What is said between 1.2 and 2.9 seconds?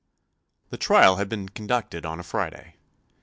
been conducted on a Friday.